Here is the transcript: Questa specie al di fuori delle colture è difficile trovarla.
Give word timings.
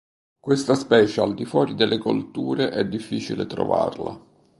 Questa 0.39 0.73
specie 0.73 1.21
al 1.21 1.35
di 1.35 1.45
fuori 1.45 1.75
delle 1.75 1.99
colture 1.99 2.71
è 2.71 2.83
difficile 2.87 3.45
trovarla. 3.45 4.19